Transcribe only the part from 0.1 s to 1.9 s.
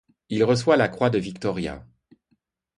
Il reçoit la croix de Victoria.